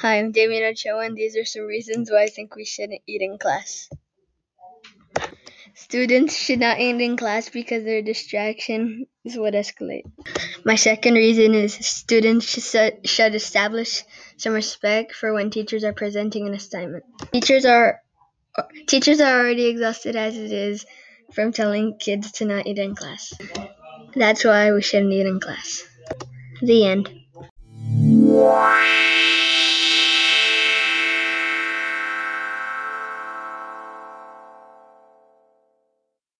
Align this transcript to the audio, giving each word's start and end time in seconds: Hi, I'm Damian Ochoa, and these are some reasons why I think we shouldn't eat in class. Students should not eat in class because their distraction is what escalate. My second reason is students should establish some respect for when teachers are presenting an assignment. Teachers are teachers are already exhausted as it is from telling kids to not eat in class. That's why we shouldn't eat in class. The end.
Hi, 0.00 0.20
I'm 0.20 0.30
Damian 0.30 0.62
Ochoa, 0.62 1.06
and 1.06 1.16
these 1.16 1.36
are 1.36 1.44
some 1.44 1.62
reasons 1.62 2.08
why 2.08 2.22
I 2.22 2.28
think 2.28 2.54
we 2.54 2.64
shouldn't 2.64 3.02
eat 3.08 3.20
in 3.20 3.36
class. 3.36 3.88
Students 5.74 6.36
should 6.36 6.60
not 6.60 6.78
eat 6.78 7.00
in 7.00 7.16
class 7.16 7.48
because 7.48 7.82
their 7.82 8.00
distraction 8.00 9.06
is 9.24 9.36
what 9.36 9.54
escalate. 9.54 10.04
My 10.64 10.76
second 10.76 11.14
reason 11.14 11.52
is 11.52 11.74
students 11.74 12.46
should 12.46 13.34
establish 13.34 14.04
some 14.36 14.52
respect 14.52 15.16
for 15.16 15.32
when 15.34 15.50
teachers 15.50 15.82
are 15.82 15.92
presenting 15.92 16.46
an 16.46 16.54
assignment. 16.54 17.02
Teachers 17.32 17.64
are 17.64 18.00
teachers 18.86 19.20
are 19.20 19.40
already 19.40 19.66
exhausted 19.66 20.14
as 20.14 20.36
it 20.36 20.52
is 20.52 20.86
from 21.32 21.52
telling 21.52 21.98
kids 21.98 22.30
to 22.32 22.44
not 22.44 22.68
eat 22.68 22.78
in 22.78 22.94
class. 22.94 23.32
That's 24.14 24.44
why 24.44 24.72
we 24.72 24.80
shouldn't 24.80 25.12
eat 25.12 25.26
in 25.26 25.40
class. 25.40 25.82
The 26.62 26.86
end. 26.86 27.10